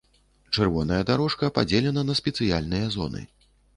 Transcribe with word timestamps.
Чырвоная 0.55 0.99
дарожка 1.09 1.49
падзелена 1.57 2.05
на 2.11 2.17
спецыяльныя 2.21 2.85
зоны. 2.97 3.21